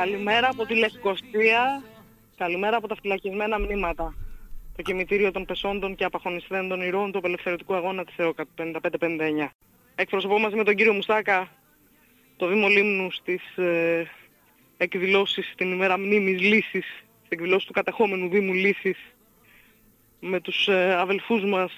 Καλημέρα 0.00 0.48
από 0.48 0.66
τη 0.66 0.74
Λευκοσία. 0.74 1.82
Καλημέρα 2.36 2.76
από 2.76 2.88
τα 2.88 2.96
φυλακισμένα 3.02 3.60
μνήματα. 3.60 4.14
Το 4.76 4.82
κημητήριο 4.82 5.30
των 5.30 5.44
πεσόντων 5.44 5.94
και 5.94 6.04
απαχωνιστέντων 6.04 6.80
ηρώων 6.80 7.12
του 7.12 7.18
απελευθερωτικού 7.18 7.74
αγώνα 7.74 8.04
της 8.04 8.16
ΕΟΚΑ 8.16 8.44
του 8.44 8.72
55-59. 8.98 9.48
Εκπροσωπώ 9.94 10.38
μαζί 10.38 10.56
με 10.56 10.64
τον 10.64 10.74
κύριο 10.74 10.92
Μουστάκα 10.92 11.48
το 12.36 12.46
Δήμο 12.46 12.68
Λίμνου 12.68 13.10
στις 13.10 13.56
ε, 13.56 14.10
εκδηλώσεις 14.76 15.52
την 15.56 15.72
ημέρα 15.72 15.98
μνήμης 15.98 16.40
λύσης, 16.40 16.86
στην 16.96 17.28
εκδηλώση 17.28 17.66
του 17.66 17.72
κατεχόμενου 17.72 18.28
Δήμου 18.28 18.52
λύσης 18.52 18.98
με 20.20 20.40
τους 20.40 20.68
ε, 20.68 20.94
αδελφούς 20.94 21.44
μας 21.44 21.72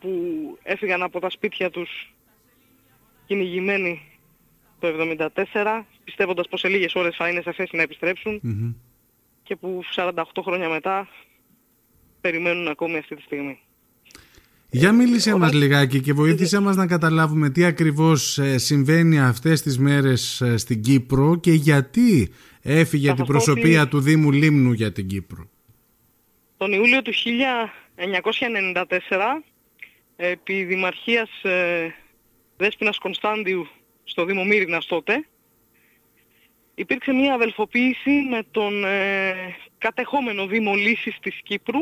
που 0.00 0.10
έφυγαν 0.62 1.02
από 1.02 1.20
τα 1.20 1.30
σπίτια 1.30 1.70
τους 1.70 2.14
κυνηγημένοι 3.26 4.02
το 4.80 4.88
1974, 5.52 5.84
πιστεύοντας 6.04 6.48
πως 6.48 6.60
σε 6.60 6.68
λίγες 6.68 6.94
ώρες 6.94 7.16
θα 7.16 7.28
είναι 7.28 7.40
σε 7.40 7.52
θέση 7.52 7.76
να 7.76 7.82
επιστρεψουν 7.82 8.40
και 9.42 9.56
που 9.56 9.82
48 9.96 10.12
χρόνια 10.42 10.68
μετά 10.68 11.08
περιμένουν 12.20 12.68
ακόμη 12.68 12.96
αυτή 12.98 13.16
τη 13.16 13.22
στιγμή. 13.22 13.58
Για 14.70 14.92
μίλησέ 14.92 15.36
μας 15.36 15.52
λιγάκι 15.52 16.00
και 16.00 16.12
βοήθησέ 16.12 16.60
μας 16.60 16.76
να 16.76 16.86
καταλάβουμε 16.86 17.50
τι 17.50 17.64
ακριβώς 17.64 18.38
ε, 18.38 18.58
συμβαίνει 18.58 19.20
αυτές 19.20 19.62
τις 19.62 19.78
μέρες 19.78 20.40
ε, 20.40 20.56
στην 20.56 20.82
Κύπρο 20.82 21.36
και 21.40 21.52
γιατί 21.52 22.32
έφυγε 22.62 23.12
την 23.12 23.24
προσωπία 23.24 23.88
του 23.88 24.00
Δήμου 24.00 24.30
Λίμνου 24.30 24.72
για 24.72 24.92
την 24.92 25.06
Κύπρο. 25.06 25.50
Τον 26.56 26.72
Ιούλιο 26.72 27.02
του 27.02 27.12
1994 28.72 28.84
επί 30.16 30.64
Δημαρχίας 30.64 31.30
ε, 31.42 31.94
Δέσποινας 32.56 32.98
Κωνσταντιου 32.98 33.66
στο 34.04 34.24
Δήμο 34.24 34.44
Μύρινας 34.44 34.86
τότε 34.86 35.26
υπήρξε 36.74 37.12
μια 37.12 37.34
αδελφοποίηση 37.34 38.10
με 38.30 38.42
τον 38.50 38.84
ε, 38.84 39.34
κατεχόμενο 39.78 40.46
Δήμο 40.46 40.74
Λύσης 40.74 41.18
της 41.20 41.40
Κύπρου 41.42 41.80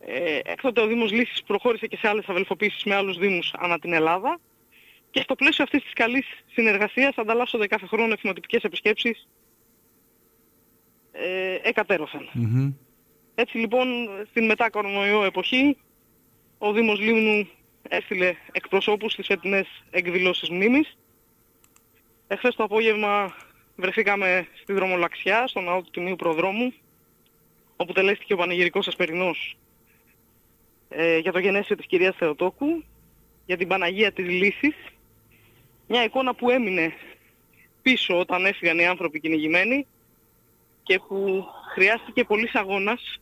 ε, 0.00 0.38
έκτοτε 0.44 0.80
ο 0.80 0.86
Δήμος 0.86 1.12
Λύσης 1.12 1.42
προχώρησε 1.42 1.86
και 1.86 1.96
σε 1.96 2.08
άλλες 2.08 2.28
αδελφοποίησεις 2.28 2.84
με 2.84 2.94
άλλους 2.94 3.18
Δήμους 3.18 3.52
ανά 3.58 3.78
την 3.78 3.92
Ελλάδα 3.92 4.40
και 5.10 5.20
στο 5.20 5.34
πλαίσιο 5.34 5.64
αυτής 5.64 5.82
της 5.82 5.92
καλής 5.92 6.26
συνεργασίας 6.52 7.16
ανταλλάσσονται 7.16 7.66
κάθε 7.66 7.86
χρόνο 7.86 8.12
εθνοτυπικές 8.12 8.62
επισκέψεις 8.62 9.28
ε, 11.12 11.58
εκατέρωθεν. 11.62 12.28
Έτσι 13.34 13.58
λοιπόν 13.58 14.08
στην 14.30 14.44
μετά 14.44 14.70
κορονοϊό 14.70 15.24
εποχή 15.24 15.76
ο 16.58 16.72
Δήμος 16.72 17.00
Λίμνου 17.00 17.48
έστειλε 17.88 18.34
εκπροσώπους 18.52 19.12
στις 19.12 19.26
φετινές 19.26 19.66
εκδηλώσεις 19.90 20.48
μνήμης. 20.48 20.96
Εχθές 22.28 22.54
το 22.54 22.64
απόγευμα 22.64 23.34
βρεθήκαμε 23.76 24.46
στη 24.62 24.72
δρομολαξιά, 24.72 25.46
στον 25.46 25.64
ναό 25.64 25.82
του 25.82 25.90
Τιμίου 25.90 26.16
Προδρόμου, 26.16 26.72
όπου 27.76 27.92
τελέστηκε 27.92 28.32
ο 28.32 28.36
πανηγυρικός 28.36 28.88
ασπερινός 28.88 29.56
ε, 30.88 31.18
για 31.18 31.32
το 31.32 31.38
γενέσιο 31.38 31.76
της 31.76 31.86
κυρίας 31.86 32.16
Θεοτόκου, 32.16 32.84
για 33.46 33.56
την 33.56 33.68
Παναγία 33.68 34.12
της 34.12 34.26
Λύσης, 34.26 34.74
μια 35.86 36.04
εικόνα 36.04 36.34
που 36.34 36.50
έμεινε 36.50 36.92
πίσω 37.82 38.18
όταν 38.18 38.46
έφυγαν 38.46 38.78
οι 38.78 38.86
άνθρωποι 38.86 39.20
κυνηγημένοι 39.20 39.86
και 40.82 41.00
που 41.08 41.44
χρειάστηκε 41.72 42.24
πολύς 42.24 42.54
αγώνας 42.54 43.18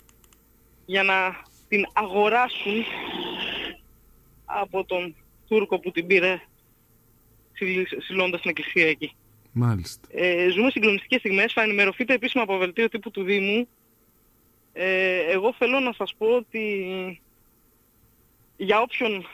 για 0.86 1.02
να 1.02 1.42
την 1.68 1.86
αγοράσουν 1.92 2.84
από 4.44 4.84
τον 4.84 5.14
Τούρκο 5.48 5.78
που 5.78 5.90
την 5.90 6.06
πήρε 6.06 6.40
συλλώντας 7.98 8.40
την 8.40 8.50
εκκλησία 8.50 8.88
εκεί. 8.88 9.16
Μάλιστα. 9.52 10.08
Ε, 10.10 10.48
ζούμε 10.48 10.70
συγκλονιστικές 10.70 11.18
στιγμές, 11.18 11.52
θα 11.52 11.62
ενημερωθείτε 11.62 12.14
επίσημα 12.14 12.42
από 12.42 12.56
βελτίο 12.56 12.88
τύπου 12.88 13.10
του 13.10 13.22
Δήμου. 13.22 13.68
Ε, 14.72 15.18
εγώ 15.18 15.54
θέλω 15.58 15.80
να 15.80 15.92
σας 15.92 16.14
πω 16.18 16.26
ότι 16.26 17.20
για 18.56 18.80
όποιον 18.80 19.26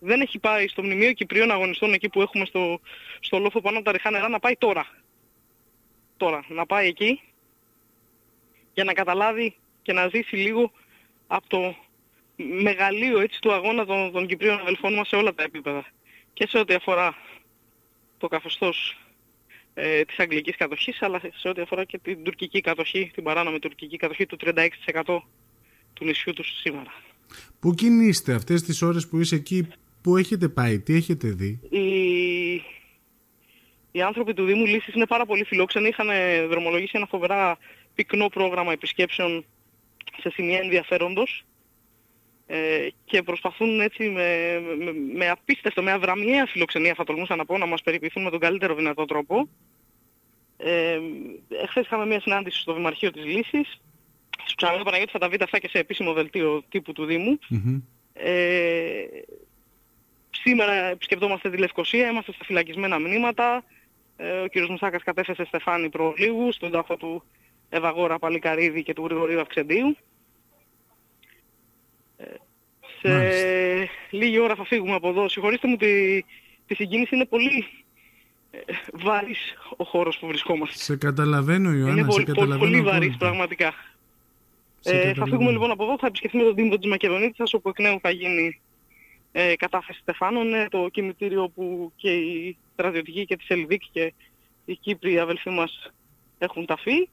δεν 0.00 0.20
έχει 0.20 0.38
πάει 0.38 0.68
στο 0.68 0.82
Μνημείο 0.82 1.12
Κυπρίων 1.12 1.50
Αγωνιστών 1.50 1.92
εκεί 1.92 2.08
που 2.08 2.20
έχουμε 2.20 2.44
στο, 2.44 2.80
στο 3.20 3.38
λόφο 3.38 3.60
πάνω 3.60 3.76
από 3.76 3.84
τα 3.84 3.92
ριχά 3.92 4.10
νερά 4.10 4.28
να 4.28 4.38
πάει 4.38 4.56
τώρα. 4.56 4.86
Τώρα, 6.16 6.44
να 6.48 6.66
πάει 6.66 6.86
εκεί 6.86 7.20
για 8.72 8.84
να 8.84 8.92
καταλάβει 8.92 9.54
και 9.82 9.92
να 9.92 10.08
ζήσει 10.08 10.36
λίγο 10.36 10.72
από 11.26 11.48
το 11.48 11.74
μεγαλείο 12.36 13.20
έτσι 13.20 13.40
του 13.40 13.52
αγώνα 13.52 13.84
των, 13.86 14.12
των 14.12 14.26
Κυπρίων 14.26 14.58
αδελφών 14.60 14.94
μας 14.94 15.08
σε 15.08 15.16
όλα 15.16 15.34
τα 15.34 15.42
επίπεδα. 15.42 15.84
Και 16.32 16.46
σε 16.48 16.58
ό,τι 16.58 16.74
αφορά 16.74 17.16
το 18.18 18.28
καθεστώς 18.28 19.00
ε, 19.74 20.04
της 20.04 20.18
αγγλικής 20.18 20.56
κατοχής, 20.56 21.02
αλλά 21.02 21.20
σε 21.34 21.48
ό,τι 21.48 21.60
αφορά 21.60 21.84
και 21.84 21.98
την 21.98 22.22
τουρκική 22.22 22.60
κατοχή, 22.60 23.10
την 23.14 23.24
παράνομη 23.24 23.58
τουρκική 23.58 23.96
κατοχή 23.96 24.26
του 24.26 24.36
36% 24.44 25.20
του 25.92 26.04
νησιού 26.04 26.32
τους 26.32 26.60
σήμερα. 26.60 26.92
Πού 27.60 27.74
κινείστε 27.74 28.34
αυτές 28.34 28.62
τις 28.62 28.82
ώρες 28.82 29.08
που 29.08 29.18
είσαι 29.20 29.34
εκεί, 29.34 29.68
πού 30.02 30.16
έχετε 30.16 30.48
πάει, 30.48 30.80
τι 30.80 30.94
έχετε 30.94 31.28
δει; 31.28 31.60
Οι, 31.68 32.54
οι 33.92 34.02
άνθρωποι 34.02 34.34
του 34.34 34.44
Δήμου 34.44 34.66
Λύσης 34.66 34.94
είναι 34.94 35.06
πάρα 35.06 35.26
πολύ 35.26 35.44
φιλόξενοι, 35.44 35.88
είχαν 35.88 36.08
δρομολογήσει 36.48 36.92
ένα 36.94 37.06
φοβερά 37.06 37.58
πυκνό 37.94 38.28
πρόγραμμα 38.28 38.72
επισκέψεων 38.72 39.44
σε 40.20 40.30
σημεία 40.30 40.58
ενδιαφέροντος 40.58 41.44
ε, 42.46 42.88
και 43.04 43.22
προσπαθούν 43.22 43.80
έτσι 43.80 44.08
με, 44.08 44.60
με, 44.78 44.92
με 45.14 45.28
απίστευτο, 45.28 45.82
με 45.82 45.90
αβραμιαία 45.92 46.46
φιλοξενία 46.46 46.94
θα 46.94 47.04
τολμούσα 47.04 47.36
να 47.36 47.44
πω, 47.44 47.58
να 47.58 47.66
μας 47.66 47.82
περιποιηθούν 47.82 48.22
με 48.22 48.30
τον 48.30 48.38
καλύτερο 48.38 48.74
δυνατό 48.74 49.04
τρόπο. 49.04 49.48
Ε, 50.56 50.98
εχθές 51.62 51.84
είχαμε 51.84 52.06
μια 52.06 52.20
συνάντηση 52.20 52.60
στο 52.60 52.74
Δημαρχείο 52.74 53.10
της 53.10 53.24
Λύσης. 53.24 53.80
Σου 54.48 54.54
ξαναλέω 54.54 54.84
Παναγιώτη 54.84 55.12
θα 55.12 55.18
τα 55.18 55.28
βρείτε 55.28 55.44
αυτά 55.44 55.58
και 55.58 55.68
σε 55.68 55.78
επίσημο 55.78 56.12
δελτίο 56.12 56.62
τύπου 56.68 56.92
του 56.92 57.04
Δήμου. 57.04 57.38
Ε, 58.12 59.04
σήμερα 60.30 60.72
επισκεπτόμαστε 60.72 61.50
τη 61.50 61.56
Λευκοσία, 61.56 62.10
είμαστε 62.10 62.32
στα 62.32 62.44
φυλακισμένα 62.44 62.98
μνήματα. 62.98 63.64
Ε, 64.16 64.30
ο 64.30 64.48
κ. 64.48 64.68
Μουσάκας 64.68 65.02
κατέθεσε 65.02 65.44
στεφάνι 65.44 65.88
προλίγου 65.88 66.52
στον 66.52 66.70
τάφο 66.70 66.96
του 66.96 67.22
Ευαγόρα 67.68 68.18
Παλικαρίδη 68.18 68.82
και 68.82 68.92
του 68.92 69.04
Γρηγορίου 69.04 69.40
Αυξεντίου. 69.40 69.96
Σε 73.00 73.08
Μάλιστα. 73.08 73.46
λίγη 74.10 74.38
ώρα 74.38 74.54
θα 74.54 74.64
φύγουμε 74.64 74.94
από 74.94 75.08
εδώ. 75.08 75.28
Συγχωρήστε 75.28 75.68
μου 75.68 75.76
τη, 75.76 76.22
τη 76.66 76.74
συγκίνηση 76.74 77.14
είναι 77.14 77.26
πολύ 77.26 77.66
ε, 78.50 78.58
βαρύς 78.92 79.54
ο 79.76 79.84
χώρος 79.84 80.18
που 80.18 80.26
βρισκόμαστε. 80.26 80.78
Σε 80.78 80.96
καταλαβαίνω 80.96 81.72
Ιωάννα, 81.72 82.00
είναι 82.00 82.12
σε 82.12 82.22
καταλαβαίνω 82.22 82.58
πολύ, 82.58 82.70
πολύ 82.70 82.82
βαρύς 82.82 83.16
πραγματικά. 83.16 83.74
Ε, 84.82 85.14
θα 85.14 85.24
φύγουμε 85.24 85.50
λοιπόν 85.50 85.70
από 85.70 85.84
εδώ, 85.84 85.98
θα 85.98 86.06
επισκεφθούμε 86.06 86.42
τον 86.44 86.54
Τύμβο 86.54 86.76
της 86.76 86.90
Μακεδονίτισσας, 86.90 87.52
όπου 87.52 87.68
εκ 87.68 87.78
νέου 87.78 87.98
θα 88.00 88.10
γίνει 88.10 88.60
ε, 89.32 89.56
κατάθεση 89.56 90.00
στεφάνων, 90.00 90.54
ε, 90.54 90.68
το 90.70 90.88
κοιμητήριο 90.88 91.48
που 91.48 91.92
και 91.96 92.14
οι 92.14 92.56
στρατιωτικοί 92.72 93.24
και 93.24 93.36
της 93.36 93.46
ΕΛΔΥΚ 93.46 93.82
και 93.92 94.12
οι 94.64 94.76
Κύπροι 94.76 95.18
αδελφοί 95.18 95.50
μας 95.50 95.92
έχουν 96.38 96.66
ταφεί. 96.66 97.08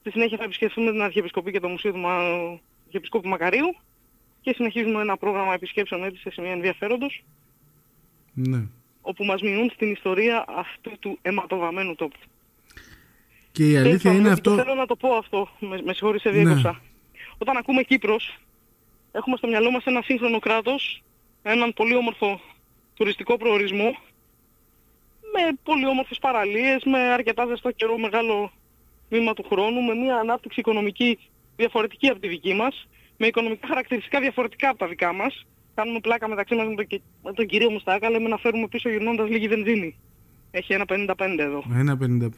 Στη 0.00 0.10
συνέχεια 0.10 0.38
θα 0.38 0.44
επισκεφθούμε 0.44 0.90
την 0.90 1.02
Αρχιεπισκοπή 1.02 1.52
και 1.52 1.60
το 1.60 1.68
Μουσείο 1.68 1.92
του 1.92 1.98
Μα... 1.98 2.14
Αρχιεπισκόπου 2.84 3.28
Μακαρίου 3.28 3.76
και 4.44 4.52
συνεχίζουμε 4.54 5.00
ένα 5.00 5.16
πρόγραμμα 5.16 5.54
επισκέψεων 5.54 6.04
έτσι 6.04 6.20
σε 6.20 6.30
σημεία 6.30 6.52
ενδιαφέροντος 6.52 7.24
ναι. 8.32 8.66
όπου 9.00 9.24
μας 9.24 9.42
μηνούν 9.42 9.70
στην 9.70 9.90
ιστορία 9.90 10.44
αυτού 10.48 10.98
του 10.98 11.18
αιματοβαμένου 11.22 11.94
τόπου. 11.94 12.18
Και 13.52 13.70
η 13.70 13.76
αλήθεια 13.76 14.12
είναι 14.12 14.30
αυτό... 14.30 14.54
Θέλω 14.54 14.74
να 14.74 14.86
το 14.86 14.96
πω 14.96 15.14
αυτό, 15.14 15.48
με, 15.58 15.82
με 15.84 15.92
συγχωρείτε 15.92 16.30
διέκοψα. 16.30 16.70
Ναι. 16.70 16.78
Όταν 17.38 17.56
ακούμε 17.56 17.82
Κύπρος, 17.82 18.38
έχουμε 19.12 19.36
στο 19.36 19.46
μυαλό 19.46 19.70
μας 19.70 19.84
ένα 19.84 20.02
σύγχρονο 20.02 20.38
κράτος, 20.38 21.02
έναν 21.42 21.72
πολύ 21.72 21.94
όμορφο 21.94 22.40
τουριστικό 22.94 23.36
προορισμό, 23.36 23.96
με 25.32 25.58
πολύ 25.62 25.86
όμορφες 25.86 26.18
παραλίες, 26.18 26.84
με 26.84 26.98
αρκετά 26.98 27.46
ζεστό 27.46 27.70
καιρό 27.70 27.98
μεγάλο 27.98 28.52
βήμα 29.08 29.34
του 29.34 29.44
χρόνου, 29.50 29.82
με 29.82 29.94
μια 29.94 30.16
ανάπτυξη 30.16 30.60
οικονομική 30.60 31.18
διαφορετική 31.56 32.08
από 32.08 32.20
τη 32.20 32.28
δική 32.28 32.54
μας, 32.54 32.86
με 33.16 33.26
οικονομικά 33.26 33.66
χαρακτηριστικά 33.66 34.20
διαφορετικά 34.20 34.68
από 34.68 34.78
τα 34.78 34.86
δικά 34.86 35.12
μας. 35.12 35.46
Κάνουμε 35.74 36.00
πλάκα 36.00 36.28
μεταξύ 36.28 36.54
μας 36.54 36.66
με 36.66 36.74
τον, 36.74 37.02
με 37.22 37.32
τον 37.32 37.46
κύριο 37.46 37.70
Μουστάκα, 37.70 38.10
λέμε 38.10 38.28
να 38.28 38.36
φέρουμε 38.36 38.68
πίσω 38.68 38.88
γυρνώντας 38.88 39.28
λίγη 39.28 39.48
βενζίνη. 39.48 39.96
Έχει 40.50 40.72
ένα 40.72 40.84
55 40.88 41.38
εδώ. 41.38 41.64
Ένα 41.74 41.98
55. 42.02 42.28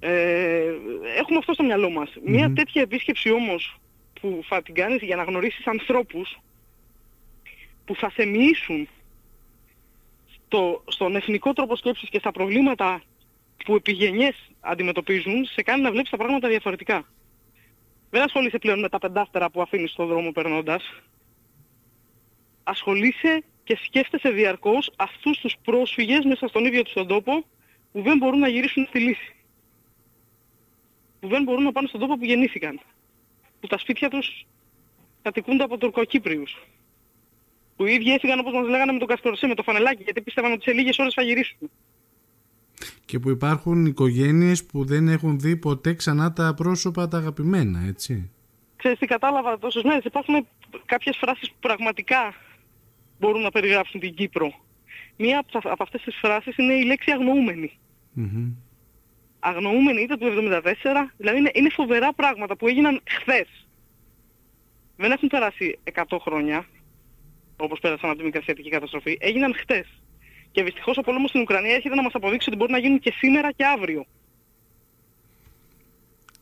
Ε, 0.00 0.72
έχουμε 1.18 1.38
αυτό 1.38 1.52
στο 1.52 1.64
μυαλό 1.64 1.90
μας. 1.90 2.10
Mm-hmm. 2.10 2.22
Μια 2.24 2.52
τέτοια 2.52 2.82
επίσκεψη 2.82 3.30
όμως 3.30 3.80
που 4.20 4.40
θα 4.48 4.62
την 4.62 4.74
κάνεις 4.74 5.02
για 5.02 5.16
να 5.16 5.22
γνωρίσεις 5.22 5.66
ανθρώπους 5.66 6.38
που 7.84 7.94
θα 7.94 8.10
σε 8.10 8.24
μοιήσουν 8.24 8.88
στο, 10.26 10.84
στον 10.86 11.16
εθνικό 11.16 11.52
τρόπο 11.52 11.76
σκέψης 11.76 12.08
και 12.08 12.18
στα 12.18 12.32
προβλήματα 12.32 13.02
που 13.64 13.74
επιγενιές 13.74 14.50
αντιμετωπίζουν, 14.60 15.44
σε 15.44 15.62
κάνει 15.62 15.82
να 15.82 15.90
βλέπεις 15.90 16.10
τα 16.10 16.16
πράγματα 16.16 16.48
διαφορετικά. 16.48 17.04
Δεν 18.10 18.22
ασχολείσαι 18.22 18.58
πλέον 18.58 18.80
με 18.80 18.88
τα 18.88 18.98
πεντάστερα 18.98 19.50
που 19.50 19.62
αφήνεις 19.62 19.90
στον 19.90 20.06
δρόμο 20.06 20.32
περνώντας. 20.32 20.92
Ασχολείσαι 22.62 23.42
και 23.64 23.78
σκέφτεσαι 23.84 24.30
διαρκώς 24.30 24.92
αυτούς 24.96 25.38
τους 25.38 25.56
πρόσφυγες 25.64 26.24
μέσα 26.24 26.48
στον 26.48 26.64
ίδιο 26.64 26.82
τους 26.82 26.92
τον 26.92 27.06
τόπο 27.06 27.44
που 27.92 28.02
δεν 28.02 28.16
μπορούν 28.18 28.38
να 28.38 28.48
γυρίσουν 28.48 28.86
στη 28.86 28.98
λύση. 28.98 29.34
που 31.20 31.28
δεν 31.28 31.42
μπορούν 31.42 31.62
να 31.62 31.72
πάνε 31.72 31.88
στον 31.88 32.00
τόπο 32.00 32.18
που 32.18 32.24
γεννήθηκαν. 32.24 32.80
Που 33.60 33.66
τα 33.66 33.78
σπίτια 33.78 34.10
τους 34.10 34.46
κατοικούνται 35.22 35.62
από 35.62 35.78
τουρκοκύπριους. 35.78 36.56
Που 37.76 37.86
οι 37.86 37.92
ίδιοι 37.92 38.12
έφυγαν 38.12 38.38
όπως 38.38 38.52
μας 38.52 38.68
λέγανε 38.68 38.92
με 38.92 38.98
τον 38.98 39.08
Κασκορσέ, 39.08 39.46
με 39.46 39.54
το 39.54 39.62
φανελάκι, 39.62 40.02
γιατί 40.02 40.20
πίστευαν 40.20 40.52
ότι 40.52 40.62
σε 40.62 40.72
λίγες 40.72 40.98
ώρες 40.98 41.14
θα 41.14 41.22
γυρίσουν. 41.22 41.70
Και 43.04 43.18
που 43.18 43.30
υπάρχουν 43.30 43.86
οικογένειες 43.86 44.64
που 44.64 44.84
δεν 44.84 45.08
έχουν 45.08 45.38
δει 45.38 45.56
ποτέ 45.56 45.94
ξανά 45.94 46.32
τα 46.32 46.54
πρόσωπα 46.54 47.08
τα 47.08 47.16
αγαπημένα, 47.16 47.80
έτσι. 47.86 48.30
Ξέρεις 48.76 48.98
τι 48.98 49.06
κατάλαβα 49.06 49.58
τόσες 49.58 49.82
μέρες. 49.82 50.04
Υπάρχουν 50.04 50.46
κάποιες 50.84 51.16
φράσεις 51.16 51.48
που 51.48 51.56
πραγματικά 51.60 52.34
μπορούν 53.18 53.42
να 53.42 53.50
περιγράψουν 53.50 54.00
την 54.00 54.14
Κύπρο. 54.14 54.52
Μία 55.16 55.44
από 55.62 55.82
αυτές 55.82 56.02
τις 56.02 56.16
φράσεις 56.16 56.56
είναι 56.56 56.72
η 56.72 56.84
λέξη 56.84 57.10
αγνοούμενη. 57.10 57.78
Mm-hmm. 58.16 58.52
Αγνοούμενη 59.38 60.02
ήταν 60.02 60.18
του 60.18 60.26
1974, 60.26 60.64
δηλαδή 61.16 61.38
είναι, 61.38 61.50
είναι 61.54 61.68
φοβερά 61.68 62.12
πράγματα 62.12 62.56
που 62.56 62.66
έγιναν 62.66 63.02
χθες. 63.08 63.66
Δεν 64.96 65.10
έχουν 65.10 65.28
περάσει 65.28 65.78
100 65.94 66.02
χρόνια, 66.20 66.66
όπως 67.56 67.80
πέρασαν 67.80 68.10
από 68.10 68.18
τη 68.18 68.24
μικρασιατική 68.24 68.70
καταστροφή, 68.70 69.16
έγιναν 69.20 69.54
χθες. 69.54 69.99
Και 70.52 70.62
δυστυχώς 70.62 70.96
ο 70.96 71.00
πόλεμος 71.00 71.28
στην 71.28 71.40
Ουκρανία 71.40 71.74
έρχεται 71.74 71.94
να 71.94 72.02
μας 72.02 72.14
αποδείξει 72.14 72.48
ότι 72.48 72.58
μπορεί 72.58 72.72
να 72.72 72.78
γίνουν 72.78 72.98
και 72.98 73.12
σήμερα 73.16 73.52
και 73.52 73.64
αύριο. 73.64 74.04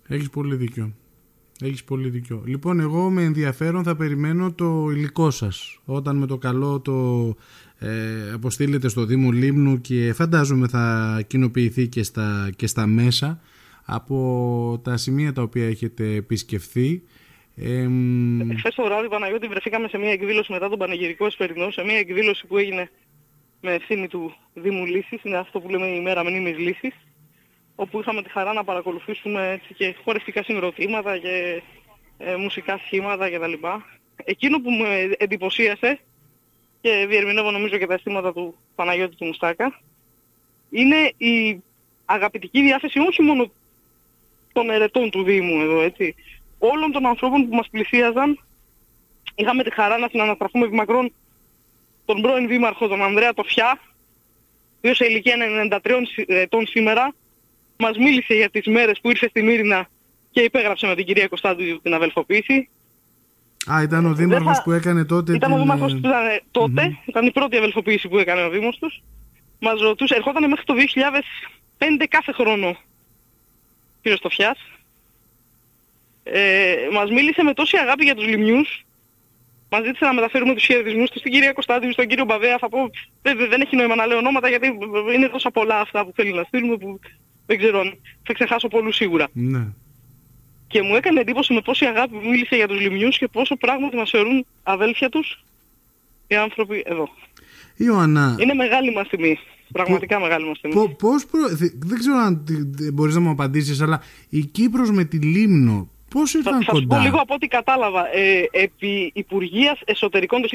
Έχεις 0.08 0.30
πολύ 0.30 0.56
δίκιο. 0.56 0.92
Έχεις 1.60 1.84
πολύ 1.84 2.08
δίκιο. 2.08 2.42
Λοιπόν, 2.46 2.80
εγώ 2.80 3.10
με 3.10 3.22
ενδιαφέρον 3.22 3.82
θα 3.82 3.96
περιμένω 3.96 4.52
το 4.52 4.90
υλικό 4.90 5.30
σας. 5.30 5.78
Όταν 5.84 6.16
με 6.16 6.26
το 6.26 6.38
καλό 6.38 6.80
το 6.80 7.28
ε, 7.78 8.32
αποστείλετε 8.34 8.88
στο 8.88 9.04
Δήμο 9.04 9.30
Λίμνου 9.30 9.80
και 9.80 10.12
φαντάζομαι 10.12 10.68
θα 10.68 11.22
κοινοποιηθεί 11.26 11.88
και 11.88 12.02
στα, 12.02 12.50
και 12.56 12.66
στα 12.66 12.86
μέσα 12.86 13.40
από 13.84 14.80
τα 14.84 14.96
σημεία 14.96 15.32
τα 15.32 15.42
οποία 15.42 15.68
έχετε 15.68 16.14
επισκεφθεί. 16.14 17.02
Ε, 17.56 17.88
Χθες 18.58 18.74
το 18.74 18.84
βράδυ 18.84 19.08
Παναγιώτη 19.08 19.46
βρεθήκαμε 19.46 19.88
σε 19.88 19.98
μια 19.98 20.10
εκδήλωση 20.10 20.52
μετά 20.52 20.68
τον 20.68 20.78
Πανεγυρικό 20.78 21.26
Εσπερινό, 21.26 21.70
σε 21.70 21.82
μια 21.84 21.98
εκδήλωση 21.98 22.46
που 22.46 22.56
έγινε 22.56 22.90
με 23.60 23.72
ευθύνη 23.74 24.08
του 24.08 24.34
Δήμου 24.54 24.86
Λύσης, 24.86 25.22
είναι 25.22 25.36
αυτό 25.36 25.60
που 25.60 25.68
λέμε 25.68 25.86
η 25.86 26.00
μέρα 26.00 26.24
μνήμης 26.24 26.58
Λύσης, 26.58 26.94
όπου 27.74 28.00
είχαμε 28.00 28.22
τη 28.22 28.30
χαρά 28.30 28.52
να 28.52 28.64
παρακολουθήσουμε 28.64 29.50
έτσι 29.50 29.74
και 29.74 29.94
χορευτικά 30.04 30.42
συγκροτήματα 30.42 31.18
και 31.18 31.62
ε, 32.18 32.36
μουσικά 32.36 32.78
σχήματα 32.86 33.30
κτλ. 33.30 33.52
Εκείνο 34.24 34.60
που 34.60 34.70
με 34.70 35.14
εντυπωσίασε 35.18 36.00
και 36.80 37.06
διερμηνεύω 37.08 37.50
νομίζω 37.50 37.76
και 37.76 37.86
τα 37.86 37.94
αισθήματα 37.94 38.32
του 38.32 38.54
Παναγιώτη 38.74 39.16
του 39.16 39.24
Μουστάκα 39.24 39.80
είναι 40.70 41.12
η 41.16 41.62
αγαπητική 42.04 42.62
διάθεση 42.62 42.98
όχι 42.98 43.22
μόνο 43.22 43.50
των 44.52 44.70
ερετών 44.70 45.10
του 45.10 45.22
Δήμου 45.22 45.60
εδώ 45.60 45.80
έτσι, 45.80 46.14
όλων 46.58 46.92
των 46.92 47.06
ανθρώπων 47.06 47.48
που 47.48 47.54
μας 47.54 47.68
πλησίαζαν 47.70 48.38
είχαμε 49.34 49.62
τη 49.62 49.72
χαρά 49.72 49.98
να 49.98 50.08
συναναστραφούμε 50.08 50.68
μακρόν 50.68 51.12
τον 52.08 52.20
πρώην 52.20 52.48
Δήμαρχο 52.48 52.88
τον 52.88 53.02
Ανδρέα 53.02 53.34
Τοφιά, 53.34 53.80
ο 54.80 54.94
σε 54.94 55.04
ηλικία 55.06 55.36
93 55.84 56.02
ετών 56.26 56.66
σήμερα, 56.66 57.14
μας 57.76 57.96
μίλησε 57.96 58.34
για 58.34 58.50
τις 58.50 58.66
μέρες 58.66 59.00
που 59.00 59.10
ήρθε 59.10 59.28
στη 59.28 59.42
Μύρινα 59.42 59.88
και 60.30 60.40
υπέγραψε 60.40 60.86
με 60.86 60.94
την 60.94 61.06
κυρία 61.06 61.28
Κωνσταντου 61.28 61.80
την 61.82 61.94
αδελφοποίηση. 61.94 62.68
Α, 63.72 63.82
ήταν 63.82 64.06
ο 64.06 64.14
Δήμαρχος 64.14 64.56
θα... 64.56 64.62
που 64.62 64.72
έκανε 64.72 65.04
τότε 65.04 65.34
Ήταν 65.34 65.50
την... 65.50 65.58
ο 65.58 65.62
Δήμαρχος 65.62 65.92
που 65.92 65.98
ήταν 65.98 66.40
τότε, 66.50 66.86
mm-hmm. 66.86 67.08
ήταν 67.08 67.26
η 67.26 67.30
πρώτη 67.30 67.56
αδελφοποίηση 67.56 68.08
που 68.08 68.18
έκανε 68.18 68.42
ο 68.42 68.48
Δήμος 68.50 68.78
τους. 68.78 69.02
Μας 69.60 69.80
ρωτούσε, 69.80 70.14
ερχόταν 70.14 70.48
μέχρι 70.48 70.64
το 70.64 70.74
2005 71.78 72.04
κάθε 72.08 72.32
χρόνο, 72.32 72.76
κύριος 74.00 74.20
Τοφιάς. 74.20 74.58
Ε, 76.22 76.74
μας 76.92 77.10
μίλησε 77.10 77.42
με 77.42 77.54
τόση 77.54 77.76
αγάπη 77.76 78.04
για 78.04 78.14
τους 78.14 78.26
λιμιούς 78.26 78.86
Μα 79.70 79.80
ζήτησε 79.80 80.04
να 80.04 80.14
μεταφέρουμε 80.14 80.54
τους 80.54 80.64
χαιρετισμούς 80.64 81.10
του 81.10 81.18
στην 81.18 81.32
κυρία 81.32 81.52
Κωνσταντίνου, 81.52 81.92
στον 81.92 82.06
κύριο 82.06 82.24
Μπαβέα. 82.24 82.58
Θα 82.58 82.68
πω, 82.68 82.90
δεν, 83.22 83.36
δεν 83.50 83.60
έχει 83.60 83.76
νόημα 83.76 83.94
να 83.94 84.06
λέω 84.06 84.18
ονόματα 84.18 84.48
γιατί 84.48 84.66
είναι 85.14 85.28
τόσα 85.28 85.50
πολλά 85.50 85.80
αυτά 85.80 86.04
που 86.04 86.12
θέλει 86.14 86.32
να 86.32 86.42
στείλουμε 86.42 86.76
που 86.76 87.00
δεν 87.46 87.58
ξέρω 87.58 87.80
αν 87.80 87.98
θα 88.22 88.32
ξεχάσω 88.32 88.68
πολλούς 88.68 88.96
σίγουρα. 88.96 89.28
Ναι. 89.32 89.66
Και 90.66 90.82
μου 90.82 90.94
έκανε 90.94 91.20
εντύπωση 91.20 91.52
με 91.54 91.60
πόση 91.60 91.84
αγάπη 91.84 92.16
μίλησε 92.16 92.56
για 92.56 92.68
τους 92.68 92.80
λιμιούς 92.80 93.18
και 93.18 93.28
πόσο 93.28 93.56
πράγματι 93.56 93.96
μας 93.96 94.10
θεωρούν 94.10 94.46
αδέλφια 94.62 95.08
τους 95.08 95.44
οι 96.26 96.34
άνθρωποι 96.34 96.82
εδώ. 96.86 97.08
Ιωαννά. 97.76 98.36
Είναι 98.38 98.54
μεγάλη 98.54 98.92
μας 98.92 99.08
τιμή. 99.08 99.38
Πραγματικά 99.72 100.20
μεγάλη 100.20 100.46
μας 100.46 100.60
τιμή. 100.60 100.94
Πώς 100.98 101.26
προ... 101.26 101.40
Δεν 101.78 101.98
ξέρω 101.98 102.16
αν 102.16 102.44
μπορείς 102.92 103.14
να 103.14 103.20
μου 103.20 103.30
απαντήσεις, 103.30 103.80
αλλά 103.80 104.02
η 104.28 104.40
Κύπρος 104.40 104.90
με 104.90 105.04
τη 105.04 105.16
Λίμνο 105.16 105.88
Πώς 106.10 106.34
ήρθαν 106.34 106.62
θα, 106.62 106.72
κοντά. 106.72 106.86
Θα 106.88 107.00
πω 107.00 107.06
λίγο 107.06 107.20
από 107.20 107.34
ό,τι 107.34 107.46
κατάλαβα. 107.46 108.16
Ε, 108.16 108.48
επί 108.50 109.10
Υπουργείας 109.14 109.80
Εσωτερικών 109.84 110.42
το 110.42 110.48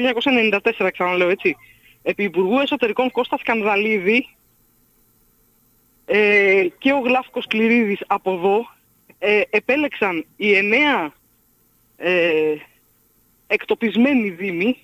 1994, 0.78 0.88
ξαναλέω 0.92 1.28
έτσι, 1.28 1.56
επί 2.02 2.22
Υπουργού 2.22 2.58
Εσωτερικών 2.58 3.10
Κώστας 3.10 3.42
Κανδαλίδη 3.42 4.28
ε, 6.06 6.66
και 6.78 6.92
ο 6.92 6.98
Γλάφκος 6.98 7.46
Κληρίδης 7.46 8.00
από 8.06 8.32
εδώ 8.32 8.66
ε, 9.18 9.40
επέλεξαν 9.50 10.26
οι 10.36 10.54
εννέα 10.54 11.12
ε, 11.96 12.54
εκτοπισμένοι 13.46 14.30
δήμοι, 14.30 14.76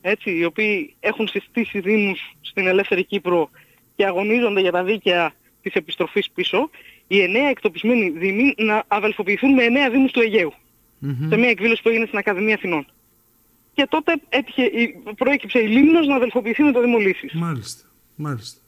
έτσι, 0.00 0.30
οι 0.30 0.44
οποίοι 0.44 0.94
έχουν 1.00 1.28
συστήσει 1.28 1.80
δήμους 1.80 2.36
στην 2.40 2.66
Ελεύθερη 2.66 3.04
Κύπρο 3.04 3.50
και 3.96 4.06
αγωνίζονται 4.06 4.60
για 4.60 4.72
τα 4.72 4.84
δίκαια 4.84 5.32
της 5.62 5.74
επιστροφής 5.74 6.30
πίσω, 6.30 6.70
οι 7.06 7.20
εννέα 7.20 7.48
εκτοπισμένοι 7.48 8.10
δήμοι 8.10 8.54
να 8.56 8.84
αδελφοποιηθούν 8.88 9.52
με 9.52 9.62
εννέα 9.62 9.90
δήμους 9.90 10.12
του 10.12 10.20
Αιγαίου. 10.20 10.52
Mm-hmm. 10.52 11.26
Σε 11.28 11.36
μια 11.36 11.48
εκδήλωση 11.48 11.82
που 11.82 11.88
έγινε 11.88 12.06
στην 12.06 12.18
Ακαδημία 12.18 12.54
Αθηνών. 12.54 12.86
Και 13.74 13.86
τότε 13.90 14.12
έτυχε, 14.28 14.62
προέκυψε 15.16 15.58
η 15.58 15.66
Λίμνος 15.66 16.06
να 16.06 16.14
αδελφοποιηθεί 16.14 16.62
με 16.62 16.72
το 16.72 16.80
Δήμο 16.80 16.98
Λύσης. 16.98 17.32
Μάλιστα, 17.32 17.84
μάλιστα. 18.14 18.60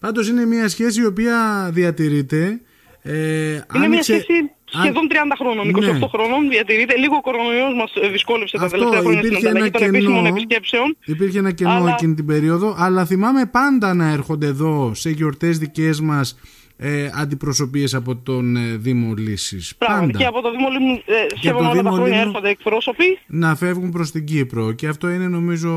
Πάντως 0.00 0.28
είναι 0.28 0.46
μια 0.46 0.68
σχέση 0.68 1.00
η 1.00 1.04
οποία 1.04 1.68
διατηρείται. 1.72 2.60
Ε, 3.02 3.50
είναι 3.50 3.64
άνοιξε... 3.68 3.88
μια 3.88 4.02
σχέση 4.02 4.50
σχεδόν 4.64 5.08
30 5.10 5.14
χρόνων, 5.38 5.70
28 5.76 5.80
ναι. 5.80 6.08
χρόνων 6.08 6.48
διατηρείται. 6.48 6.96
Λίγο 6.96 7.16
ο 7.16 7.20
κορονοϊός 7.20 7.74
μας 7.74 7.92
δυσκόλεψε 8.10 8.58
τα 8.58 8.68
τελευταία 8.68 9.00
χρόνια 9.00 9.22
στην 9.22 9.36
ανταλλαγή 9.36 9.70
των 9.70 9.82
επίσημων 9.82 10.26
επισκέψεων. 10.26 10.96
Υπήρχε 11.04 11.38
ένα 11.38 11.52
κενό 11.52 11.70
αλλά... 11.70 11.90
εκείνη 11.90 12.14
την 12.14 12.26
περίοδο, 12.26 12.74
αλλά 12.78 13.04
θυμάμαι 13.04 13.46
πάντα 13.46 13.94
να 13.94 14.10
έρχονται 14.10 14.46
εδώ 14.46 14.94
σε 14.94 15.10
γιορτές 15.10 15.58
δικές 15.58 16.00
μας 16.00 16.38
ε, 16.84 17.10
αντιπροσωπείες 17.14 17.94
από 17.94 18.16
τον 18.16 18.56
ε, 18.56 18.76
Δήμο 18.76 19.14
Λύσης. 19.14 19.74
Πάντα. 19.78 20.18
Και 20.18 20.24
από 20.24 20.40
το 20.40 20.50
Δήμο 20.50 20.68
Λύσης 20.68 21.04
ε, 21.06 21.38
σε 21.40 21.52
όλα 21.52 21.82
τα 21.82 21.90
χρόνια 21.90 22.20
έρχονται 22.20 22.48
εκπρόσωποι. 22.48 23.18
Να 23.26 23.54
φεύγουν 23.56 23.90
προς 23.90 24.10
την 24.10 24.24
Κύπρο 24.24 24.72
και 24.72 24.86
αυτό 24.86 25.08
είναι 25.10 25.28
νομίζω 25.28 25.70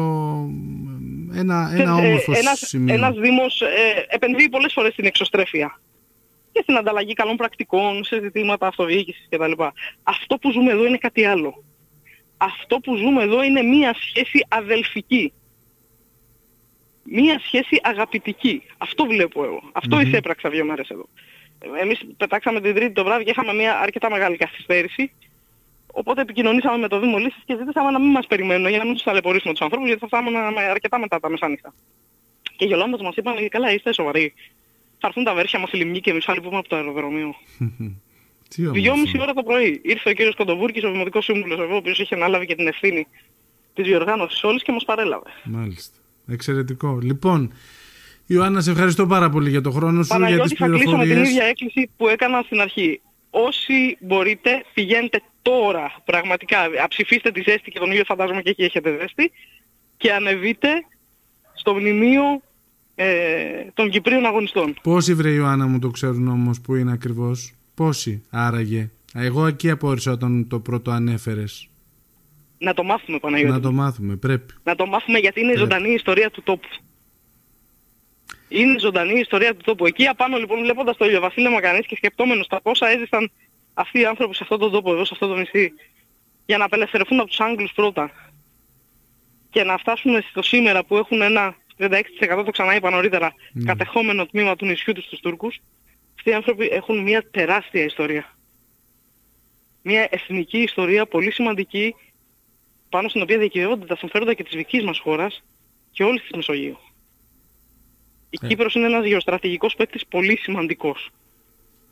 ένα, 1.34 1.72
ένα 1.74 1.98
ε, 2.02 2.06
όμορφος 2.06 2.40
ένας, 2.40 2.60
σημείο. 2.60 2.94
Ένας 2.94 3.16
Δήμος 3.16 3.62
ε, 3.62 4.06
επενδύει 4.08 4.50
πολλές 4.50 4.74
φορές 4.74 4.94
στην 4.94 5.06
εξωστρέφεια 5.06 5.80
και 6.52 6.60
στην 6.62 6.78
ανταλλαγή 6.78 7.14
καλών 7.14 7.36
πρακτικών 7.36 8.04
σε 8.04 8.20
ζητήματα 8.22 8.68
αυτοδιοίκησης 8.68 9.28
κτλ. 9.30 9.52
Αυτό 10.04 10.38
που 10.38 10.52
ζούμε 10.52 10.72
εδώ 10.72 10.86
είναι 10.86 10.98
κάτι 10.98 11.26
άλλο. 11.26 11.64
Αυτό 12.38 12.78
που 12.78 12.96
ζούμε 12.96 13.24
εδώ 13.24 13.44
είναι 13.44 13.62
μία 13.62 13.96
σχέση 14.00 14.46
αδελφική 14.48 15.34
μία 17.06 17.40
σχέση 17.46 17.80
αγαπητική. 17.84 18.62
Αυτό 18.78 19.06
βλέπω 19.06 19.44
εγώ. 19.44 19.62
Αυτό 19.72 19.98
mm-hmm. 19.98 20.06
εισέπραξα 20.06 20.50
δύο 20.50 20.66
μέρες 20.66 20.90
εδώ. 20.90 21.06
Εμείς 21.82 22.06
πετάξαμε 22.18 22.62
την 22.62 22.76
Τρίτη 22.76 22.94
το 22.94 23.04
βράδυ 23.04 23.24
και 23.24 23.30
είχαμε 23.30 23.54
μια 23.54 23.80
αρκετά 23.80 24.10
μεγάλη 24.10 24.38
καθυστέρηση. 24.38 25.12
Οπότε 25.88 26.22
επικοινωνήσαμε 26.22 26.78
με 26.78 26.88
το 26.88 27.00
Δήμο 27.00 27.18
Λύσης 27.18 27.44
και 27.46 27.56
ζήτησαμε 27.58 27.92
να 27.92 28.00
μην 28.00 28.12
μας 28.12 28.28
περιμένουν 28.28 28.70
για 28.70 28.78
να 28.78 28.84
μην 28.84 28.94
τους 28.94 29.04
ταλαιπωρήσουμε 29.04 29.54
τους 29.54 29.62
ανθρώπους 29.62 29.88
γιατί 29.88 30.02
θα 30.02 30.08
φτάσουμε 30.08 30.40
αρκετά 30.70 31.00
μετά 31.00 31.20
τα 31.20 31.30
μεσάνυχτα. 31.30 31.74
Και 32.56 32.66
γελώντας 32.66 33.02
μας 33.02 33.16
είπαν 33.16 33.50
καλά 33.50 33.72
είστε 33.72 33.94
σοβαροί. 33.94 34.34
Θα 35.00 35.08
έρθουν 35.08 35.24
τα 35.24 35.34
βέρχια 35.34 35.60
μας 35.60 35.68
στη 35.68 35.78
λιμνή 35.78 36.00
και 36.00 36.10
εμείς 36.10 36.26
θα 36.26 36.34
λυπούμε 36.34 36.58
από 36.58 36.70
το 36.70 36.76
αεροδρομίο. 36.76 37.36
Δυόμιση 38.58 39.20
ώρα 39.22 39.34
το 39.34 39.44
πρωί 39.44 39.82
ήρθε 39.84 40.10
ο 40.10 40.14
κύριος 40.14 40.36
Κοντοβούρκης, 40.36 40.84
ο 40.84 40.92
Δημοτικός 40.92 41.26
Σύμβουλος 41.26 41.60
εδώ, 41.60 41.74
ο 41.74 41.78
οποίος 41.78 42.00
είχε 42.00 42.16
ανάλαβει 42.16 42.46
και 42.46 42.56
την 42.56 42.68
ευθύνη 42.68 43.08
της 43.74 43.86
διοργάνωσης 43.86 44.44
όλης 44.44 44.64
και 44.64 44.72
μας 44.72 44.86
παρέλαβε. 44.86 45.30
Μάλιστα. 45.44 45.98
Εξαιρετικό. 46.28 47.00
Λοιπόν, 47.02 47.54
Ιωάννα, 48.28 48.62
σε 48.62 48.72
ευχαριστώ 48.72 49.08
πάρα 49.08 49.30
πολύ 49.30 49.50
για 49.50 49.62
το 49.62 49.72
χρόνο 49.72 50.04
σου, 50.04 50.08
Παναγιώτη, 50.08 50.48
για 50.48 50.50
τις 50.50 50.58
πληροφορίες. 50.58 50.92
θα 50.92 51.04
κλείσω 51.04 51.18
με 51.18 51.24
την 51.24 51.32
ίδια 51.32 51.46
έκκληση 51.46 51.90
που 51.98 52.08
έκανα 52.08 52.42
στην 52.42 52.62
αρχή. 52.62 53.02
Όσοι 53.30 53.98
μπορείτε, 54.00 54.64
πηγαίνετε 54.74 55.22
τώρα, 55.42 56.02
πραγματικά, 56.06 56.58
αψηφίστε 56.84 57.32
τη 57.32 57.42
ζέστη 57.42 57.72
και 57.72 57.80
τον 57.80 57.92
ήλιο 57.92 58.04
φαντάζομαι 58.06 58.42
και 58.42 58.50
εκεί 58.50 58.64
έχετε 58.64 58.98
ζέστη 59.00 59.32
και 59.98 60.14
ανεβείτε 60.14 60.70
στο 61.54 61.74
μνημείο 61.74 62.42
ε, 62.96 63.08
των 63.74 63.90
Κυπρίων 63.90 64.26
αγωνιστών. 64.26 64.76
Πόσοι 64.84 65.14
βρε 65.14 65.30
Ιωάννα 65.30 65.68
μου 65.68 65.80
το 65.80 65.90
ξέρουν 65.90 66.28
όμως 66.28 66.62
που 66.62 66.76
είναι 66.76 66.92
ακριβώς; 66.92 67.54
Πόσοι 67.74 68.24
άραγε; 68.30 68.90
Εγώ 69.14 69.48
εκεί 69.48 69.70
απόρρισα 69.70 70.12
όταν 70.12 70.48
το 70.48 70.60
πρώτο 70.60 70.92
ανέφερες. 70.92 71.70
Να 72.58 72.74
το 72.74 72.84
μάθουμε 72.84 73.20
Παναγιώτη. 73.20 73.54
Να 73.54 73.60
το 73.60 73.72
μάθουμε, 73.72 74.16
πρέπει. 74.16 74.54
Να 74.64 74.76
το 74.76 74.86
μάθουμε 74.86 75.20
γιατί 75.20 75.40
είναι 75.40 75.54
πρέπει. 75.54 75.64
ζωντανή 75.64 75.90
η 75.90 75.94
ιστορία 75.94 76.30
του 76.32 76.44
τόπου. 76.44 76.68
Είναι 78.48 78.80
ζωντανή 78.80 79.14
η 79.14 79.20
ιστορία 79.20 79.56
του 79.56 79.62
τόπου. 79.64 79.86
Εκεί 79.86 80.08
απάνω 80.08 80.38
λοιπόν 80.38 80.60
βλέποντας 80.60 80.98
το 80.98 81.06
ηλιοβασίλεμα 81.06 81.62
κανείς 81.62 81.86
και 81.86 81.96
σκεπτόμενος 81.96 82.48
τα 82.48 82.62
πόσα 82.62 82.88
έζησαν 82.88 83.32
αυτοί 83.74 84.00
οι 84.00 84.06
άνθρωποι 84.06 84.36
σε 84.36 84.44
αυτόν 84.44 84.60
τον 84.60 84.72
τόπο 84.72 84.94
εδώ, 84.94 85.06
σε 85.06 85.12
αυτό 85.14 85.28
το 85.28 85.36
νησί, 85.36 85.74
για 86.46 86.58
να 86.58 86.66
απελευθερωθούν 86.66 87.20
από 87.20 87.28
τους 87.28 87.40
Άγγλους 87.40 87.72
πρώτα 87.72 88.12
και 89.50 89.64
να 89.64 89.78
φτάσουν 89.78 90.22
στο 90.30 90.42
σήμερα 90.42 90.84
που 90.84 90.98
έχουν 90.98 91.22
ένα 91.22 91.56
36% 91.78 92.44
το 92.46 92.52
ξανά 92.52 92.76
είπα 92.76 92.90
νωρίτερα, 92.90 93.34
mm. 93.34 93.64
κατεχόμενο 93.66 94.26
τμήμα 94.26 94.56
του 94.56 94.66
νησιού 94.66 94.94
τους 94.94 95.04
στους 95.04 95.20
Τούρκους, 95.20 95.60
αυτοί 96.16 96.30
οι 96.30 96.34
άνθρωποι 96.34 96.66
έχουν 96.72 97.02
μια 97.02 97.30
τεράστια 97.32 97.84
ιστορία. 97.84 98.36
Μια 99.82 100.08
εθνική 100.10 100.58
ιστορία 100.58 101.06
πολύ 101.06 101.32
σημαντική 101.32 101.96
πάνω 102.96 103.10
στην 103.10 103.22
οποία 103.22 103.38
διακυβεύονται 103.38 103.86
τα 103.86 103.96
συμφέροντα 103.96 104.34
και 104.34 104.44
της 104.44 104.56
δικής 104.56 104.84
μας 104.84 105.00
χώρας 105.00 105.44
και 105.92 106.04
όλης 106.04 106.22
της 106.22 106.32
Μεσογείου. 106.36 106.78
Η 108.30 108.38
ε. 108.42 108.48
Κύπρος 108.48 108.76
είναι 108.76 108.86
ένας 108.86 109.06
γεωστρατηγικός 109.06 109.76
παίκτης 109.76 110.06
πολύ 110.06 110.38
σημαντικός. 110.38 111.10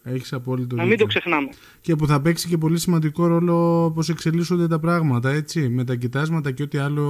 Έχεις 0.03 0.33
απόλυτο 0.33 0.75
Να 0.75 0.85
μην 0.85 0.97
το 0.97 1.05
ξεχνάμε. 1.05 1.49
Και 1.81 1.95
που 1.95 2.07
θα 2.07 2.21
παίξει 2.21 2.47
και 2.47 2.57
πολύ 2.57 2.79
σημαντικό 2.79 3.27
ρόλο 3.27 3.91
πώς 3.95 4.09
εξελίσσονται 4.09 4.67
τα 4.67 4.79
πράγματα, 4.79 5.29
έτσι, 5.29 5.69
με 5.69 5.83
τα 5.83 5.95
κοιτάσματα 5.95 6.51
και 6.51 6.63
ό,τι 6.63 6.77
άλλο 6.77 7.05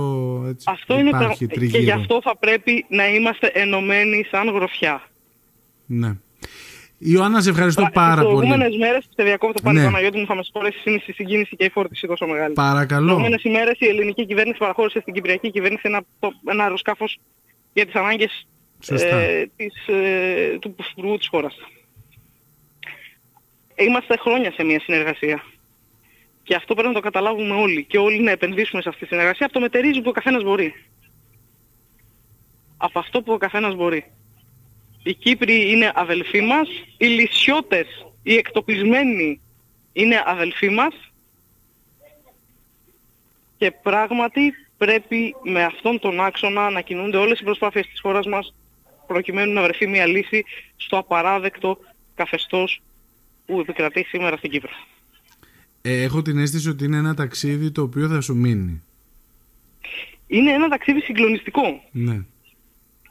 έτσι, 0.47 0.65
αυτό 0.69 0.99
υπάρχει 0.99 1.47
είναι 1.51 1.67
Και 1.67 1.77
γι' 1.77 1.91
αυτό 1.91 2.21
θα 2.23 2.37
πρέπει 2.37 2.85
να 2.89 3.07
είμαστε 3.07 3.47
ενωμένοι 3.53 4.25
σαν 4.31 4.49
γροφιά. 4.49 5.01
Ναι. 5.85 6.17
Ιωάννας, 7.05 7.43
σε 7.43 7.49
ευχαριστώ 7.49 7.89
πάρα 7.93 8.21
πολύ. 8.21 8.27
Τι 8.27 8.35
προηγούμενες 8.35 8.77
μέρες, 8.77 9.03
σε 9.15 9.23
διακόπτω 9.23 9.61
πάλι 9.61 9.79
ναι. 9.79 9.85
Παναγιώτη 9.85 10.17
μου, 10.17 10.25
θα 10.25 10.35
με 10.35 10.43
συγχωρέσει, 10.43 10.77
είναι 10.83 11.01
η 11.05 11.11
συγκίνηση 11.11 11.55
και 11.55 11.65
η 11.65 11.69
φόρτιση 11.69 12.07
τόσο 12.07 12.25
μεγάλη. 12.27 12.53
Παρακαλώ. 12.53 13.01
Τις 13.01 13.13
προηγούμενες 13.13 13.43
ημέρες 13.43 13.79
η 13.79 13.85
ελληνική 13.85 14.25
κυβέρνηση 14.25 14.57
παραχώρησε 14.57 14.99
στην 14.99 15.13
Κυπριακή 15.13 15.51
κυβέρνηση 15.51 15.81
ένα, 15.85 16.03
ένα 16.45 16.63
αεροσκάφος 16.63 17.19
για 17.73 17.85
τις 17.85 17.95
ανάγκες 17.95 18.47
ε, 18.89 19.45
ε, 19.85 20.57
του 20.59 20.73
Πρωθυπουργού 20.73 21.17
της 21.17 21.27
χώρας. 21.27 21.55
Είμαστε 23.75 24.17
χρόνια 24.17 24.51
σε 24.51 24.63
μια 24.63 24.79
συνεργασία. 24.79 25.43
Και 26.43 26.55
αυτό 26.55 26.73
πρέπει 26.73 26.87
να 26.87 26.93
το 26.93 26.99
καταλάβουμε 26.99 27.53
όλοι. 27.53 27.83
Και 27.83 27.97
όλοι 27.97 28.21
να 28.21 28.31
επενδύσουμε 28.31 28.81
σε 28.81 28.89
αυτή 28.89 29.01
τη 29.01 29.07
συνεργασία 29.07 29.45
από 29.45 29.55
το 29.55 29.59
μετερίζει 29.61 30.01
που 30.01 30.09
ο 30.09 30.11
καθένας 30.11 30.43
μπορεί. 30.43 30.73
Από 32.77 32.99
αυτό 32.99 33.21
που 33.21 33.33
ο 33.33 33.37
καθένας 33.37 33.75
μπορεί. 33.75 34.11
Οι 35.03 35.13
Κύπροι 35.13 35.71
είναι 35.71 35.91
αδελφοί 35.95 36.41
μας, 36.41 36.67
οι 36.97 37.05
λυσιώτες, 37.05 37.87
οι 38.23 38.35
εκτοπισμένοι 38.35 39.41
είναι 39.93 40.23
αδελφοί 40.25 40.69
μας 40.69 40.93
και 43.57 43.71
πράγματι 43.71 44.53
πρέπει 44.77 45.35
με 45.43 45.63
αυτόν 45.63 45.99
τον 45.99 46.19
άξονα 46.19 46.69
να 46.69 46.81
κινούνται 46.81 47.17
όλες 47.17 47.39
οι 47.39 47.43
προσπάθειες 47.43 47.87
της 47.87 47.99
χώρας 47.99 48.25
μας 48.25 48.53
προκειμένου 49.07 49.53
να 49.53 49.61
βρεθεί 49.63 49.87
μια 49.87 50.05
λύση 50.05 50.43
στο 50.75 50.97
απαράδεκτο 50.97 51.77
καθεστώς 52.15 52.81
που 53.45 53.59
επικρατεί 53.59 54.03
σήμερα 54.03 54.37
στην 54.37 54.49
Κύπρο. 54.49 54.71
Ε, 55.81 56.01
έχω 56.01 56.21
την 56.21 56.37
αίσθηση 56.37 56.69
ότι 56.69 56.85
είναι 56.85 56.97
ένα 56.97 57.13
ταξίδι 57.13 57.71
το 57.71 57.81
οποίο 57.81 58.07
θα 58.07 58.21
σου 58.21 58.35
μείνει. 58.35 58.83
Είναι 60.27 60.51
ένα 60.51 60.67
ταξίδι 60.67 60.99
συγκλονιστικό. 60.99 61.83
Ναι. 61.91 62.21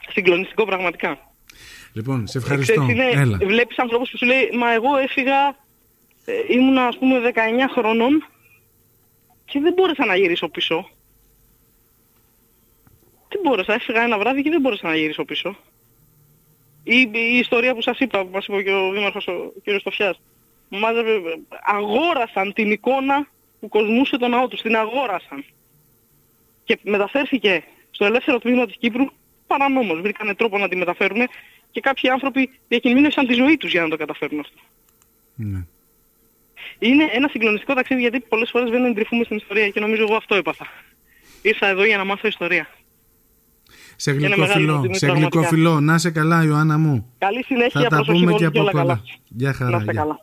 Συγκλονιστικό 0.08 0.64
πραγματικά. 0.64 1.31
Λοιπόν, 1.92 2.26
σε 2.26 2.38
ευχαριστώ. 2.38 2.82
Είναι, 2.82 3.10
Έλα. 3.10 3.38
Βλέπεις 3.38 3.78
ανθρώπους 3.78 4.10
που 4.10 4.16
σου 4.16 4.26
λέει, 4.26 4.50
μα 4.58 4.72
εγώ 4.72 4.96
έφυγα, 4.96 5.48
ε, 6.24 6.32
ήμουνα 6.48 6.86
ας 6.86 6.98
πούμε 6.98 7.20
19 7.20 7.68
χρονών 7.72 8.26
και 9.44 9.60
δεν 9.60 9.72
μπόρεσα 9.72 10.06
να 10.06 10.16
γυρίσω 10.16 10.48
πίσω. 10.48 10.88
Τι 13.28 13.38
μπόρεσα, 13.42 13.74
έφυγα 13.74 14.02
ένα 14.02 14.18
βράδυ 14.18 14.42
και 14.42 14.50
δεν 14.50 14.60
μπόρεσα 14.60 14.88
να 14.88 14.96
γυρίσω 14.96 15.24
πίσω. 15.24 15.56
Η, 16.82 17.10
η 17.12 17.38
ιστορία 17.38 17.74
που 17.74 17.82
σας 17.82 17.98
είπα, 17.98 18.24
που 18.24 18.30
μας 18.32 18.46
είπε 18.46 18.62
και 18.62 18.72
ο 18.72 18.92
Δήμαρχος 18.92 19.26
ο 19.26 19.52
κ. 19.64 19.80
Στοφιάς. 19.80 20.20
Μάζευε, 20.68 21.20
αγόρασαν 21.62 22.52
την 22.52 22.70
εικόνα 22.70 23.26
που 23.60 23.68
κοσμούσε 23.68 24.16
τον 24.16 24.30
ναό 24.30 24.48
τους, 24.48 24.60
την 24.60 24.76
αγόρασαν. 24.76 25.44
Και 26.64 26.78
μεταφέρθηκε 26.82 27.64
στο 27.90 28.04
ελεύθερο 28.04 28.38
τμήμα 28.38 28.66
της 28.66 28.76
Κύπρου 28.76 29.04
παρανόμως. 29.46 30.00
Βρήκανε 30.00 30.34
τρόπο 30.34 30.58
να 30.58 30.68
τη 30.68 30.76
μεταφέρουν 30.76 31.28
και 31.72 31.80
κάποιοι 31.80 32.10
άνθρωποι 32.10 32.50
διακινδύνευσαν 32.68 33.26
τη 33.26 33.34
ζωή 33.34 33.56
τους 33.56 33.70
για 33.70 33.82
να 33.82 33.88
το 33.88 33.96
καταφέρουν 33.96 34.40
αυτό. 34.40 34.60
Ναι. 35.34 35.64
Είναι 36.78 37.08
ένα 37.12 37.28
συγκλονιστικό 37.28 37.74
ταξίδι 37.74 38.00
γιατί 38.00 38.20
πολλές 38.20 38.50
φορές 38.50 38.70
δεν 38.70 38.84
εντρυφούμε 38.84 39.24
στην 39.24 39.36
ιστορία 39.36 39.68
και 39.68 39.80
νομίζω 39.80 40.02
εγώ 40.02 40.14
αυτό 40.14 40.34
έπαθα. 40.34 40.66
Ήρθα 41.42 41.66
εδώ 41.66 41.84
για 41.84 41.96
να 41.96 42.04
μάθω 42.04 42.28
ιστορία. 42.28 42.68
Σε 43.96 44.12
γλυκό 44.12 44.46
σε 44.90 45.06
γλυκό 45.06 45.80
Να 45.80 45.98
σε 45.98 46.10
καλά 46.10 46.44
Ιωάννα 46.44 46.78
μου. 46.78 47.12
Καλή 47.18 47.44
συνέχεια. 47.44 47.80
Θα 47.80 47.88
τα 47.88 48.04
πούμε 48.04 48.32
και 48.32 48.44
από 48.44 48.68
κοντά. 48.70 49.02
Γεια 49.28 49.52
χαρά. 49.52 49.84
Να 49.84 49.92
καλά. 49.92 50.20